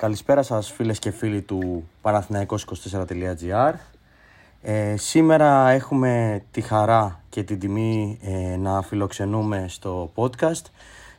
[0.00, 3.72] Καλησπέρα σας φίλες και φίλοι του Παναθηναϊκός24.gr
[4.62, 10.64] ε, Σήμερα έχουμε τη χαρά και την τιμή ε, να φιλοξενούμε στο podcast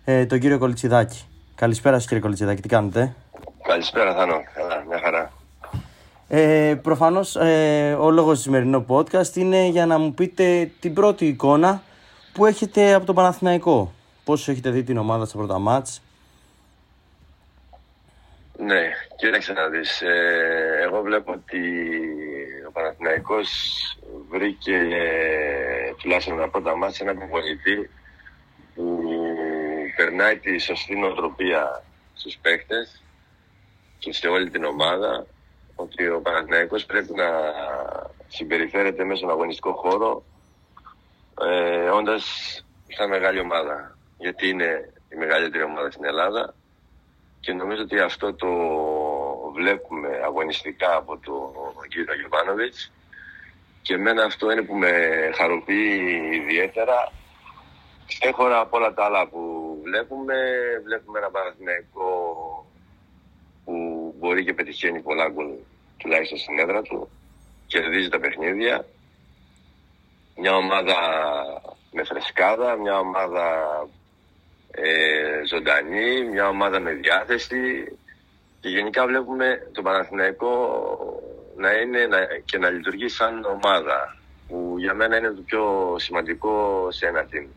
[0.03, 1.25] ε, τον κύριο Κολιτσιδάκη.
[1.55, 3.15] Καλησπέρα σας κύριε Κολιτσιδάκη, τι κάνετε;
[3.61, 5.31] Καλησπέρα Θάνο, καλά, μια χαρά.
[6.27, 11.25] Ε, προφανώς ε, ο λόγος του σημερινού podcast είναι για να μου πείτε την πρώτη
[11.27, 11.81] εικόνα
[12.33, 13.91] που έχετε από τον Παναθηναϊκό.
[14.23, 16.01] Πώς έχετε δει την ομάδα στα πρώτα μάτς,
[18.61, 20.01] ναι, κοίταξε να δεις.
[20.01, 21.59] Ε, εγώ βλέπω ότι
[22.67, 23.49] ο Παναθηναϊκός
[24.29, 27.89] βρήκε ε, τουλάχιστον τα πρώτα μάτια ένα προπονητή
[28.75, 28.99] που
[29.95, 33.03] περνάει τη σωστή νοοτροπία στους παίχτες
[33.99, 35.25] και σε όλη την ομάδα
[35.75, 37.27] ότι ο Παναθηναϊκός πρέπει να
[38.27, 40.23] συμπεριφέρεται μέσα στον αγωνιστικό χώρο
[41.41, 42.25] ε, όντας
[42.87, 43.97] σαν μεγάλη ομάδα.
[44.17, 46.55] Γιατί είναι η μεγαλύτερη ομάδα στην Ελλάδα
[47.41, 48.47] και νομίζω ότι αυτό το
[49.53, 52.91] βλέπουμε αγωνιστικά από τον κύριο Γιωβάνοβιτς.
[53.81, 54.91] Και εμένα αυτό είναι που με
[55.35, 57.11] χαροποιεί ιδιαίτερα.
[58.07, 59.41] Ξέχωρα από όλα τα άλλα που
[59.83, 60.35] βλέπουμε
[60.85, 62.09] βλέπουμε ένα Παναθηναϊκό
[63.65, 63.75] που
[64.19, 65.47] μπορεί και πετυχαίνει πολλά γκολ
[65.97, 67.09] τουλάχιστον στην έδρα του
[67.67, 68.85] κερδίζει τα παιχνίδια.
[70.35, 70.97] Μια ομάδα
[71.91, 73.45] με φρεσκάδα, μια ομάδα
[74.71, 77.97] ε, ζωντανή, μια ομάδα με διάθεση
[78.59, 80.53] και γενικά βλέπουμε τον Παναθηναϊκό
[81.57, 86.87] να είναι να, και να λειτουργεί σαν ομάδα που για μένα είναι το πιο σημαντικό
[86.91, 87.47] σε ένα team.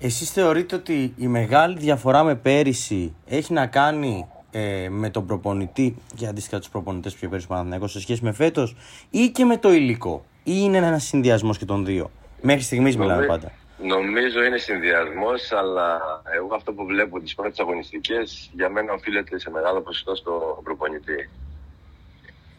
[0.00, 5.96] Εσείς θεωρείτε ότι η μεγάλη διαφορά με πέρυσι έχει να κάνει ε, με τον προπονητή
[6.16, 8.76] και αντίστοιχα τους προπονητές που είχε πέρυσι Παναθηναϊκός σε σχέση με φέτος
[9.10, 13.26] ή και με το υλικό ή είναι ένας συνδυασμός και των δύο; Μέχρι στιγμής μιλάμε
[13.26, 13.52] πάντα.
[13.82, 16.00] Νομίζω είναι συνδυασμός, αλλά
[16.34, 21.30] εγώ αυτό που βλέπω τις πρώτες αγωνιστικές για μένα οφείλεται σε μεγάλο ποσοστό στο προπονητή.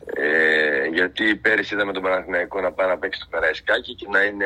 [0.06, 4.46] Ε, γιατί πέρυσι είδαμε τον Παναθηναϊκό να πάει να παίξει στο Καραϊσκάκι και να είναι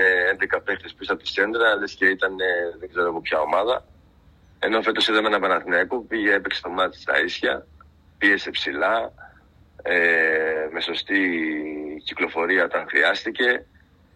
[0.54, 2.36] 11 παίχτε πίσω από τη σέντρα, λες και ήταν
[2.80, 3.86] δεν ξέρω από ποια ομάδα.
[4.60, 7.68] Ενώ φέτος είδαμε ένα Παναθηναϊκό που πήγε, έπαιξε το μάτι στα ίσια,
[8.18, 9.14] πίεσε ψηλά,
[9.82, 11.22] ε, με σωστή
[12.04, 13.66] κυκλοφορία όταν χρειάστηκε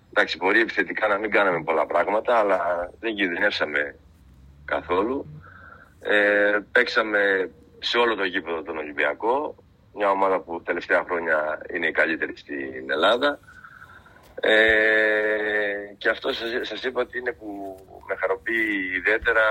[0.10, 3.96] Εντάξει, μπορεί επιθετικά να μην κάναμε πολλά πράγματα, αλλά δεν κινδυνεύσαμε
[4.66, 5.26] καθόλου.
[6.00, 9.56] Ε, παίξαμε σε όλο το γήπεδο τον Ολυμπιακό,
[9.96, 13.40] μια ομάδα που τελευταία χρόνια είναι η καλύτερη στην Ελλάδα.
[14.40, 14.58] Ε,
[15.98, 19.42] και αυτό σας, σας είπα ότι είναι που με χαροποιεί ιδιαίτερα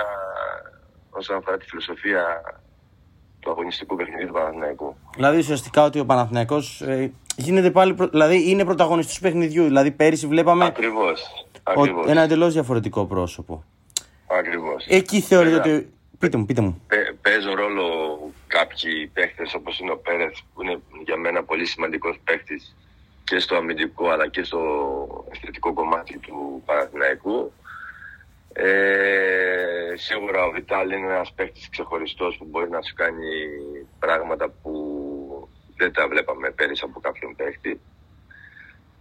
[1.10, 2.42] όσον αφορά τη φιλοσοφία
[3.40, 4.96] του αγωνιστικού παιχνιδιού του Παναθηναϊκού.
[5.14, 9.64] Δηλαδή ουσιαστικά ότι ο Παναθηναϊκός ε, γίνεται πάλι, δηλαδή είναι πρωταγωνιστής του παιχνιδιού.
[9.64, 11.46] Δηλαδή πέρυσι βλέπαμε Ακριβώς.
[12.06, 13.64] ένα εντελώς διαφορετικό πρόσωπο.
[14.26, 14.86] Ακριβώς.
[14.88, 15.90] Εκεί θεωρείτε ότι.
[16.18, 16.82] Πείτε μου, πείτε μου.
[17.22, 17.84] παίζουν ρόλο
[18.46, 22.60] κάποιοι παίχτε όπως είναι ο Πέρεθ, που είναι για μένα πολύ σημαντικός παίχτη
[23.24, 24.60] και στο αμυντικό αλλά και στο
[25.32, 27.52] αισθητικό κομμάτι του Παναθηναϊκού.
[28.52, 33.26] Ε, σίγουρα ο Βιτάλ είναι ένας παίχτη ξεχωριστός που μπορεί να σου κάνει
[33.98, 34.72] πράγματα που
[35.76, 37.80] δεν τα βλέπαμε πέρυσι από κάποιον παίχτη.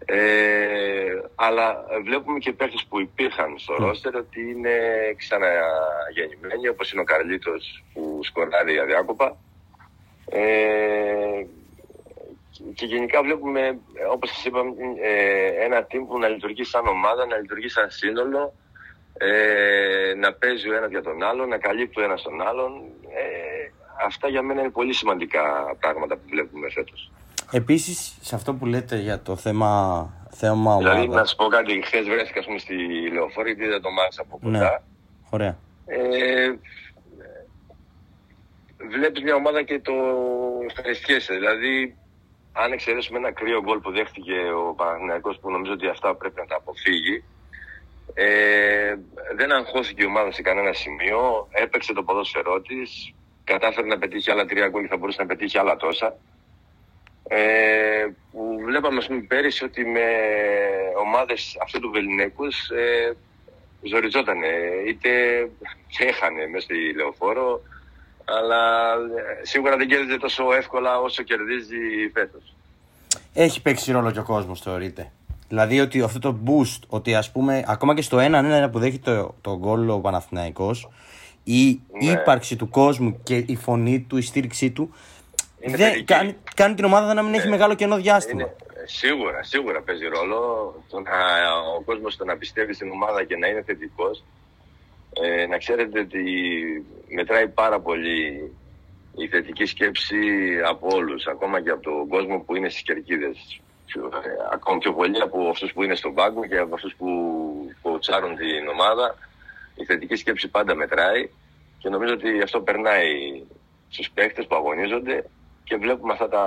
[0.06, 3.80] Ε, αλλά βλέπουμε και παίχτες που υπήρχαν στο mm.
[3.80, 4.78] ρόστερ ότι είναι
[5.18, 9.38] ξαναγεννημένοι όπως είναι ο Καρλίτος που σκοράρει αδιάκοπα
[10.30, 11.46] ε,
[12.74, 13.80] και γενικά βλέπουμε
[14.12, 14.72] όπως σας είπαμε
[15.02, 18.54] ε, ένα team που να λειτουργεί σαν ομάδα, να λειτουργεί σαν σύνολο
[19.18, 22.72] ε, να παίζει ο ένας για τον άλλον, να καλύπτει ο ένας τον άλλον
[23.10, 23.55] ε,
[24.06, 25.42] αυτά για μένα είναι πολύ σημαντικά
[25.80, 27.12] πράγματα που βλέπουμε φέτος.
[27.52, 30.94] Επίσης, σε αυτό που λέτε για το θέμα, θέμα ομάδα...
[30.94, 32.76] Δηλαδή, να σου πω κάτι, χθες βρέθηκα πούμε, στη
[33.12, 34.60] λεωφόρη, γιατί είδα το μάτς από κοντά.
[34.60, 34.70] Ναι,
[35.30, 35.58] ωραία.
[35.86, 36.54] Ε,
[38.90, 39.94] βλέπεις μια ομάδα και το
[40.70, 41.34] ευχαριστιέσαι.
[41.34, 41.98] Δηλαδή,
[42.54, 44.34] αν εξαιρέσουμε ένα κρύο γκολ που δέχτηκε
[44.68, 47.24] ο Παναγενικό που νομίζω ότι αυτά πρέπει να τα αποφύγει,
[48.14, 48.96] ε,
[49.36, 53.14] δεν αγχώθηκε η ομάδα σε κανένα σημείο, έπαιξε το ποδόσφαιρό της,
[53.46, 56.16] κατάφερε να πετύχει άλλα τρία γκολ θα μπορούσε να πετύχει άλλα τόσα.
[57.28, 60.08] Ε, που βλέπαμε ας πούμε, πέρυσι ότι με
[61.06, 63.16] ομάδες αυτού του Βελινέκους ε,
[63.82, 64.38] ζοριζόταν
[64.88, 65.10] είτε
[66.00, 67.62] έχανε μέσα στη λεωφόρο
[68.26, 68.94] αλλά
[69.42, 72.56] ε, σίγουρα δεν κέρδιζε τόσο εύκολα όσο κερδίζει φέτος.
[73.34, 75.12] Έχει παίξει ρόλο και ο κόσμος θεωρείται.
[75.48, 79.36] Δηλαδή ότι αυτό το boost, ότι ας πούμε ακόμα και στο 1-1 που δέχει το,
[79.42, 80.90] το γκολ ο Παναθηναϊκός
[81.48, 82.12] η ναι.
[82.12, 84.94] ύπαρξη του κόσμου και η φωνή του, η στήριξή του
[85.66, 88.42] δεν, κάνει, κάνει, την ομάδα να μην έχει ε, μεγάλο κενό διάστημα.
[88.42, 88.56] Είναι,
[88.86, 90.40] σίγουρα, σίγουρα παίζει ρόλο
[90.90, 91.12] το να,
[91.78, 94.24] ο κόσμος το να πιστεύει στην ομάδα και να είναι θετικός.
[95.22, 96.24] Ε, να ξέρετε ότι
[97.16, 98.52] μετράει πάρα πολύ
[99.16, 100.18] η θετική σκέψη
[100.68, 103.62] από όλους, ακόμα και από τον κόσμο που είναι στις κερκίδες.
[104.54, 107.08] Ακόμα πιο πολύ από αυτούς που είναι στον πάγκο και από αυτούς που,
[107.82, 109.16] που τσάρουν την ομάδα.
[109.76, 111.30] Η θετική σκέψη πάντα μετράει
[111.78, 113.44] και νομίζω ότι αυτό περνάει
[113.90, 115.26] στους παίχτες που αγωνίζονται
[115.64, 116.44] και βλέπουμε αυτά τα,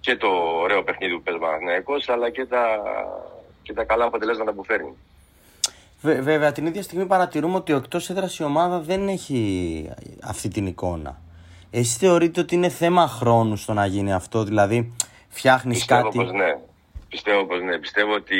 [0.00, 0.28] και το
[0.62, 1.40] ωραίο παιχνίδι που παίζει
[2.08, 2.82] ο αλλά και τα,
[3.62, 4.94] και τα καλά αποτελέσματα που φέρνει.
[6.00, 9.90] Βέβαια, την ίδια στιγμή παρατηρούμε ότι ο εκτός έδρας η ομάδα δεν έχει
[10.22, 11.20] αυτή την εικόνα.
[11.70, 14.94] Εσύ θεωρείτε ότι είναι θέμα χρόνου στο να γίνει αυτό, δηλαδή
[15.28, 16.58] φτιάχνεις κάτι; Πως ναι.
[17.08, 17.78] Πιστεύω πως ναι.
[17.78, 18.36] Πιστεύω ότι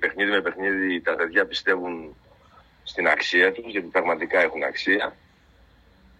[0.00, 2.14] παιχνίδι με παιχνίδι τα παιδιά πιστεύουν
[2.90, 5.16] στην αξία τους, γιατί πραγματικά έχουν αξία.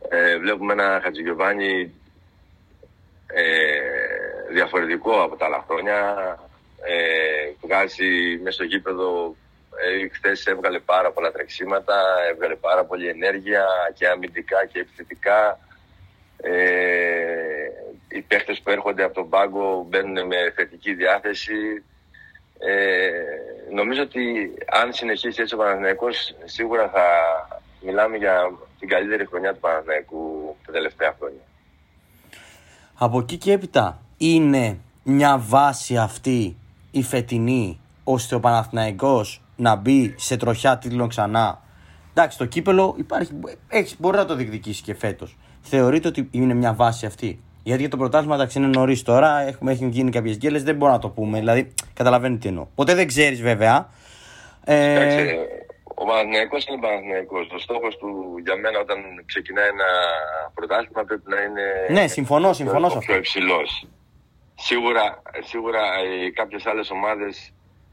[0.08, 1.94] Ε, βλέπουμε ένα Χατζηγιοβάνι
[3.26, 5.98] ε, διαφορετικό από τα άλλα χρόνια.
[6.82, 9.36] Ε, βγάζει μέσα στο γήπεδο
[9.76, 11.94] ε, Χθες έβγαλε πάρα πολλά τρεξίματα,
[12.30, 15.58] έβγαλε πάρα πολλή ενέργεια και αμυντικά και επιθετικά.
[16.36, 16.70] Ε,
[18.08, 21.84] οι παίχτες που έρχονται από τον πάγκο μπαίνουν με θετική διάθεση.
[22.58, 23.10] Ε,
[23.72, 24.52] νομίζω ότι
[24.82, 27.04] αν συνεχίσει έτσι ο Παναθηναϊκός σίγουρα θα
[27.80, 31.40] μιλάμε για την καλύτερη χρονιά του Παναθηναϊκού τα τελευταία χρόνια.
[32.94, 36.56] Από εκεί και έπειτα είναι μια βάση αυτή
[36.90, 41.62] η φετινή ώστε ο Παναθηναϊκός να μπει σε τροχιά τίτλων ξανά.
[42.10, 43.32] Εντάξει, το κύπελο υπάρχει,
[43.68, 45.36] έχεις, μπορεί να το διεκδικήσει και φέτος.
[45.60, 49.72] Θεωρείτε ότι είναι μια βάση αυτή; Γιατί για το πρωτάθλημα εντάξει είναι νωρίς τώρα, έχουμε,
[49.72, 51.38] έχουν γίνει κάποιες γκέλες, δεν μπορούμε να το πούμε.
[51.38, 52.66] Δηλαδή, καταλαβαίνετε τι εννοώ.
[52.74, 53.88] Ποτέ δεν ξέρεις βέβαια.
[54.64, 55.34] Ε...
[55.94, 57.38] ο Παναθυναϊκό είναι Παναθυναϊκό.
[57.54, 58.08] Ο στόχος του
[58.44, 59.88] για μένα όταν ξεκινάει ένα
[60.54, 62.00] πρωτάθλημα πρέπει να είναι.
[62.00, 63.14] Ναι, συμφωνώ, συμφωνώ σε αυτό.
[63.14, 63.88] υψηλός.
[64.54, 67.52] Σίγουρα, σίγουρα ε, κάποιες άλλες ομάδες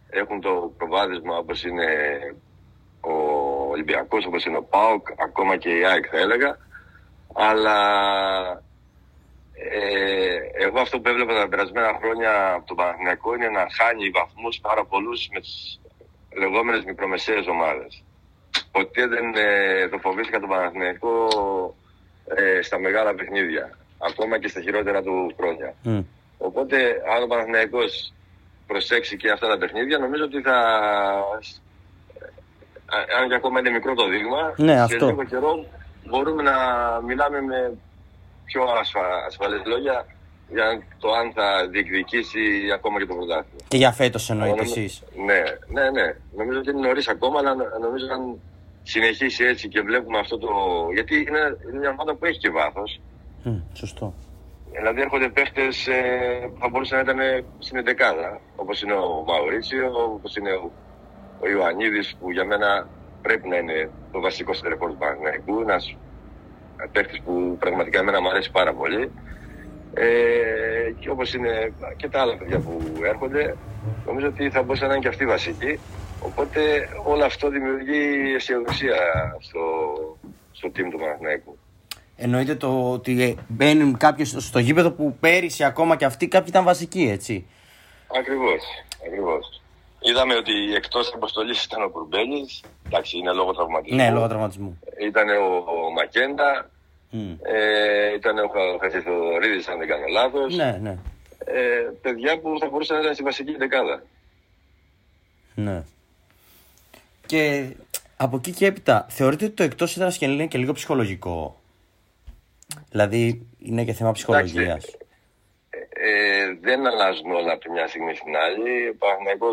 [0.09, 1.85] έχουν το προβάδισμα όπως είναι
[3.01, 3.13] ο
[3.69, 6.57] Ολυμπιακός, όπως είναι ο ΠΑΟΚ, ακόμα και η ΑΕΚ θα έλεγα.
[7.33, 7.77] Αλλά
[9.59, 14.59] ε, εγώ αυτό που έβλεπα τα περασμένα χρόνια από τον Παναθηναϊκό είναι να χάνει βαθμούς
[14.61, 15.79] πάρα πολλούς με τις
[16.37, 18.03] λεγόμενες μικρομεσαίες ομάδες.
[18.71, 21.27] Ποτέ δεν ε, το φοβήθηκα τον Παναθηναϊκό
[22.35, 23.77] ε, στα μεγάλα παιχνίδια.
[23.97, 25.73] Ακόμα και στα χειρότερα του χρόνια.
[26.37, 26.77] Οπότε
[27.15, 28.13] αν ο Παναθηναϊκός
[28.67, 30.57] προσέξει και αυτά τα παιχνίδια, νομίζω ότι θα.
[33.19, 35.65] Αν και ακόμα είναι μικρό το δείγμα, ναι, σε λίγο καιρό
[36.05, 36.55] μπορούμε να
[37.05, 37.77] μιλάμε με
[38.49, 39.03] πιο ασφα...
[39.27, 40.05] ασφαλές λόγια
[40.49, 40.67] για
[40.99, 42.39] το αν θα διεκδικήσει
[42.73, 43.61] ακόμα και το πρωτάθλημα.
[43.67, 45.03] Και για φέτος εννοείται εσείς.
[45.27, 45.41] Ναι,
[45.75, 46.07] ναι, ναι.
[46.37, 47.55] Νομίζω ότι είναι νωρίς ακόμα, αλλά
[47.85, 48.39] νομίζω αν
[48.83, 50.49] συνεχίσει έτσι και βλέπουμε αυτό το.
[50.93, 53.01] Γιατί είναι, είναι μια ομάδα που έχει και βάθος.
[53.73, 54.13] σωστό.
[54.71, 59.91] Δηλαδή έρχονται παίχτε ε, που θα μπορούσαν να ήταν στην 11 όπως είναι ο Μαουρίτσιο,
[60.03, 60.71] όπως είναι ο,
[61.39, 62.87] ο Ιωαννίδης, που για μένα
[63.21, 65.61] πρέπει να είναι το βασικό στερεφόρ του Παναγενικού.
[65.61, 65.95] Ένας
[66.91, 69.11] παίχτη που πραγματικά εμένα μου αρέσει πάρα πολύ.
[69.93, 73.55] Ε, και όπως είναι και τα άλλα παιδιά που έρχονται,
[74.05, 75.79] νομίζω ότι θα μπορούσαν να είναι και αυτοί βασικοί.
[76.21, 78.95] Οπότε όλο αυτό δημιουργεί αισιοδοξία
[79.39, 79.59] στο,
[80.51, 81.57] στο team του Παναγενικού.
[82.15, 87.09] Εννοείται το ότι μπαίνουν κάποιοι στο γήπεδο που πέρυσι ακόμα και αυτοί κάποιοι ήταν βασικοί,
[87.11, 87.47] έτσι;
[88.19, 88.63] Ακριβώς.
[89.05, 89.56] Ακριβώς.
[90.09, 92.63] Είδαμε ότι εκτός αποστολής ήταν ο Κουρμπέλης.
[92.85, 93.97] Εντάξει, είναι λόγω τραυματισμού.
[93.97, 94.79] Ναι, λόγω τραυματισμού.
[95.01, 96.69] Ήταν ο, ο Μακέντα.
[97.11, 97.37] Mm.
[97.41, 98.49] Ε, ήταν ο
[98.81, 100.55] Χατζηθοδωρίδη, αν δεν κάνω λάθος.
[100.55, 100.97] Ναι, ναι.
[101.45, 104.03] Ε, παιδιά που θα μπορούσαν να ήταν στη βασική δεκάδα.
[105.55, 105.83] Ναι.
[107.25, 107.69] Και
[108.17, 111.61] από εκεί και έπειτα, θεωρείτε ότι το εκτός έδρας και είναι και λίγο ψυχολογικό;
[112.89, 114.83] Δηλαδή είναι και θέμα ψυχολογίας.
[114.85, 114.97] Ε,
[116.61, 118.89] δεν αλλάζουν όλα από τη μια στιγμή στην άλλη.
[118.89, 119.51] Ο Παναγενικό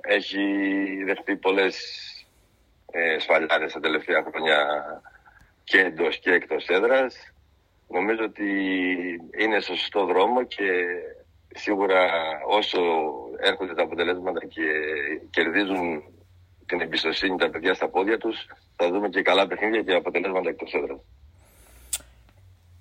[0.00, 0.44] έχει
[1.04, 1.76] δεχτεί πολλές
[2.90, 4.66] ε, σφαλιάρες τα τελευταία χρόνια
[5.64, 7.32] και εντός και εκτός έδρας.
[7.88, 8.50] Νομίζω ότι
[9.38, 10.70] είναι στο σωστό δρόμο και
[11.54, 12.10] σίγουρα
[12.46, 12.78] όσο
[13.40, 14.66] έρχονται τα αποτελέσματα και
[15.30, 16.02] κερδίζουν
[16.66, 20.72] την εμπιστοσύνη τα παιδιά στα πόδια τους θα δούμε και καλά παιχνίδια και αποτελέσματα εκτός
[20.72, 21.00] έδρας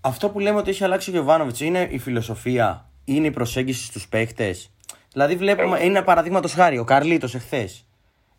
[0.07, 4.07] αυτό που λέμε ότι έχει αλλάξει ο Γιωβάνοβιτ είναι η φιλοσοφία, είναι η προσέγγιση στους
[4.07, 4.71] παίχτες;
[5.11, 7.85] Δηλαδή, βλέπουμε, είναι ένα παραδείγματος χάρη, ο Καρλίτος εχθές.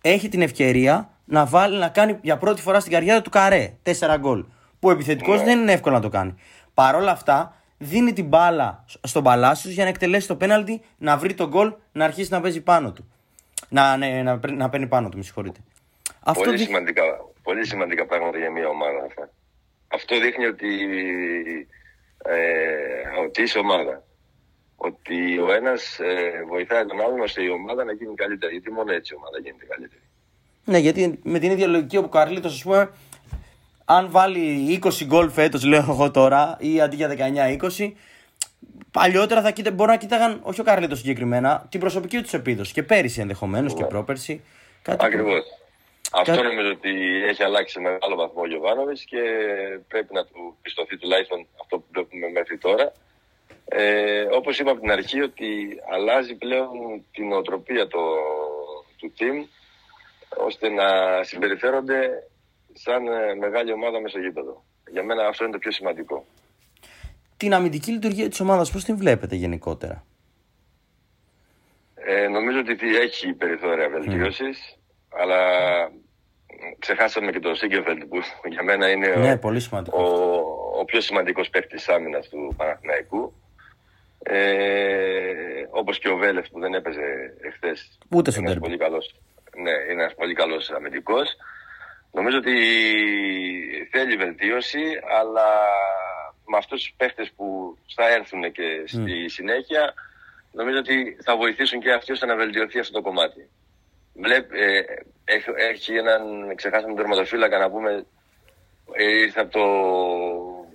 [0.01, 3.73] Έχει την ευκαιρία να, βάλει, να κάνει για πρώτη φορά στην καριέρα του καρέ.
[3.83, 4.45] Τέσσερα γκολ.
[4.79, 5.45] Που ο επιθετικός ναι.
[5.45, 6.35] δεν είναι εύκολο να το κάνει.
[6.75, 11.35] Παρ' όλα αυτά, δίνει την μπάλα στον Παλάσιος για να εκτελέσει το πέναλτι, να βρει
[11.35, 13.13] τον γκολ, να αρχίσει να παίζει πάνω του.
[13.69, 15.61] Να, ναι, να, να παίρνει πάνω του, με συγχωρείτε.
[16.35, 17.03] Πολύ, σημαντικά,
[17.43, 19.31] πολύ σημαντικά πράγματα για μια ομάδα αυτά
[19.89, 20.69] αυτό δείχνει ότι,
[22.25, 24.03] ε, ότι είσαι ομάδα.
[24.81, 28.53] Ότι ο ένας ε, βοηθάει τον άλλον ώστε η ομάδα να γίνει καλύτερη.
[28.53, 30.03] Γιατί μόνο έτσι η ομάδα γίνεται καλύτερη.
[30.65, 32.91] Ναι, γιατί με την ίδια λογική ο Καρλίτος, ας πούμε,
[33.85, 37.09] αν βάλει 20 γκολ φέτος, λέω εγώ τώρα, ή αντί για
[37.79, 37.93] 19-20,
[38.91, 42.73] παλιότερα θα κοίτα, μπορεί να κοίταγαν, όχι ο Καρλίτος συγκεκριμένα, την προσωπική του επίδοση.
[42.73, 44.45] Και πέρυσι ενδεχομένως και πρόπερσι.
[44.87, 45.45] Ακριβώς.
[46.13, 46.47] Αυτό Κάτι...
[46.47, 46.91] νομίζω ότι
[47.29, 49.21] έχει αλλάξει σε μεγάλο βαθμό ο Γιωβάνοβιτς και
[49.89, 52.93] πρέπει να του πιστωθεί τουλάχιστον αυτό που βλέπουμε μέχρι τώρα.
[53.65, 57.99] Ε, Όπως είπα από την αρχή, ότι αλλάζει πλέον την οτροπία το,
[58.97, 59.47] του team
[60.37, 60.85] ώστε να
[61.23, 62.29] συμπεριφέρονται
[62.73, 64.65] σαν ε, μεγάλη ομάδα μέσα γήπεδο.
[64.91, 66.27] Για μένα αυτό είναι το πιο σημαντικό.
[67.37, 70.05] Την αμυντική λειτουργία της ομάδας πώς την βλέπετε γενικότερα;
[71.95, 74.79] Ε, νομίζω ότι έχει περιθώρια βελτίωσης,
[75.09, 75.41] αλλά
[76.79, 78.19] ξεχάσαμε και τον Σίγκεφελτ που
[78.55, 80.03] για μένα είναι ναι, ο, πολύ ο,
[80.79, 83.33] ο, πιο σημαντικός παίκτης άμυνας του Παναθηναϊκού.
[84.31, 87.99] Ε, Όπως και ο Βέλεφ που δεν έπαιζε εχθές.
[88.09, 89.15] Ούτε στον είναι πολύ καλός,
[89.57, 91.37] Ναι, είναι ένας πολύ καλός αμυντικός.
[92.13, 92.57] Νομίζω ότι
[93.91, 94.85] θέλει βελτίωση,
[95.21, 95.49] αλλά
[96.47, 99.95] με αυτούς τους παίχτες που θα έρθουν και στη συνέχεια,
[100.53, 103.51] νομίζω ότι θα βοηθήσουν και αυτοί ώστε να βελτιωθεί αυτό το κομμάτι.
[104.15, 104.83] Βλέπ, ε,
[105.71, 108.07] έχει έναν, ξεχάσαμε τον τερματοφύλακα να πούμε,
[108.93, 109.65] ε, ήρθε από το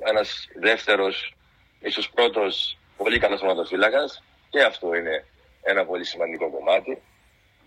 [0.10, 1.36] ένας δεύτερος,
[1.80, 4.04] ίσως πρώτος πολύ καλό τερματοφύλακα
[4.50, 5.26] και αυτό είναι
[5.62, 7.02] ένα πολύ σημαντικό κομμάτι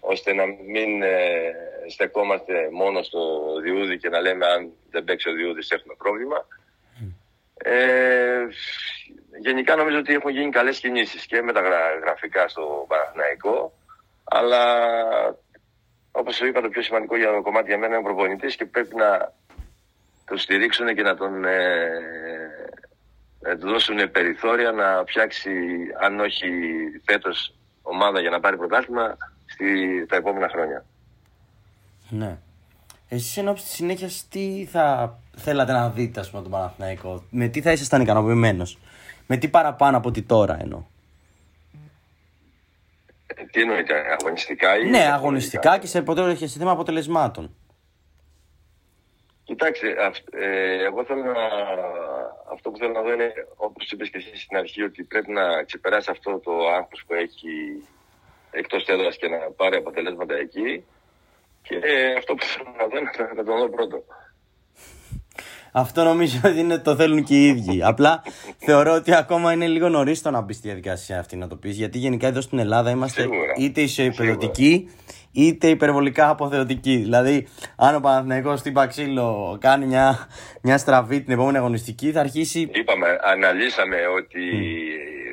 [0.00, 1.52] ώστε να μην ε,
[1.88, 3.20] στεκόμαστε μόνο στο
[3.62, 6.46] διούδι και να λέμε αν δεν παίξει ο διούδης έχουμε πρόβλημα.
[7.58, 8.46] Ε,
[9.40, 11.60] γενικά νομίζω ότι έχουν γίνει καλές κινήσεις και με τα
[12.02, 13.72] γραφικά στο Παναθηναϊκό
[14.24, 14.62] αλλά
[16.10, 18.94] όπως είπα το πιο σημαντικό για το κομμάτι για μένα είναι ο προπονητής και πρέπει
[18.94, 19.32] να
[20.26, 21.90] το στηρίξουν και να τον ε,
[23.48, 25.50] να του δώσουν περιθώρια να φτιάξει,
[26.00, 26.48] αν όχι
[27.04, 30.84] φέτος ομάδα για να πάρει πρωτάθλημα, στη, τα επόμενα χρόνια.
[32.08, 32.38] Ναι.
[33.08, 37.60] Εσείς εν της συνέχειας τι θα θέλατε να δείτε, ας πούμε, τον Παναθηναϊκό, με τι
[37.60, 38.78] θα ήσασταν ικανοποιημένος,
[39.26, 40.82] με τι παραπάνω από ότι τώρα εννοώ;
[43.26, 44.88] Ε, τι εννοείται, αγωνιστικά ή.
[44.88, 46.04] Ναι, αγωνιστικά και σε,
[46.36, 47.54] σε θέμα αποτελεσμάτων.
[49.44, 49.94] Κοιτάξτε,
[50.30, 51.32] ε, εγώ θέλω να,
[52.56, 55.62] αυτό που θέλω να δω είναι, όπως είπες και εσύ στην αρχή, ότι πρέπει να
[55.68, 57.52] ξεπεράσει αυτό το άγχος που έχει
[58.50, 60.84] εκτός έδρας και να πάρει αποτελέσματα εκεί.
[61.66, 61.76] Και
[62.18, 63.98] αυτό που θέλω να δω είναι να το δω πρώτο.
[65.72, 67.82] Αυτό νομίζω ότι είναι, το θέλουν και οι ίδιοι.
[67.82, 68.22] Απλά
[68.56, 71.76] θεωρώ ότι ακόμα είναι λίγο νωρίς το να μπει στη διαδικασία αυτή να το πεις.
[71.76, 73.52] Γιατί γενικά εδώ στην Ελλάδα είμαστε Σίγουρα.
[73.58, 74.90] είτε ισοϊπεδοτικοί
[75.36, 76.96] είτε υπερβολικά αποθεωτικοί.
[76.96, 80.28] Δηλαδή, αν ο Παναθηναϊκός στην Παξίλο κάνει μια,
[80.62, 82.70] μια στραβή την επόμενη αγωνιστική, θα αρχίσει.
[82.72, 84.44] Είπαμε, αναλύσαμε ότι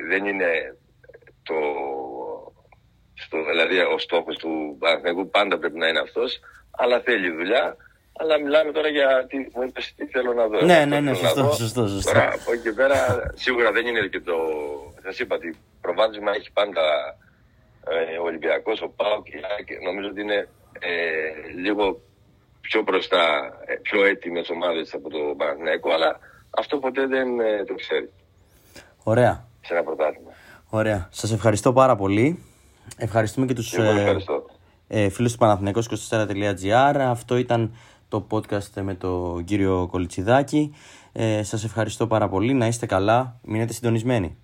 [0.08, 0.50] δεν είναι
[1.42, 1.54] το.
[3.14, 7.76] Στο, δηλαδή, ο στόχος του Παναθηναϊκού πάντα πρέπει να είναι αυτός, αλλά θέλει δουλειά.
[8.20, 10.64] Αλλά μιλάμε τώρα για τι μου τι θέλω να δω.
[10.64, 12.12] Ναι, ναι, ναι, σωστό, σωστό, σωστό.
[12.12, 12.98] Τώρα, από εκεί και πέρα,
[13.34, 14.36] σίγουρα δεν είναι και το.
[15.02, 16.82] Σας είπα ότι προβάδισμα έχει πάντα
[17.88, 19.26] ε, ο Ολυμπιακός, ο Πάοκ.
[19.84, 20.48] Νομίζω ότι είναι
[20.78, 20.90] ε,
[21.60, 22.00] λίγο
[22.60, 26.18] πιο μπροστά, ε, πιο έτοιμες ομάδες από το Παναθηναϊκό, αλλά
[26.50, 28.12] αυτό ποτέ δεν ε, το ξέρει.
[29.02, 29.46] Ωραία.
[29.60, 30.30] Σε ένα πρωτάθλημα.
[30.68, 31.08] Ωραία.
[31.10, 32.42] Σας ευχαριστώ πάρα πολύ.
[32.96, 33.72] Ευχαριστούμε και τους
[34.88, 36.96] ε, φίλους του Παναθηναϊκού 24.gr.
[36.98, 37.76] Αυτό ήταν
[38.08, 40.74] το podcast με τον κύριο Κολιτσιδάκη.
[41.12, 42.52] Ε, σας ευχαριστώ πάρα πολύ.
[42.52, 43.40] Να είστε καλά.
[43.42, 44.36] Μείνετε συντονισμένοι.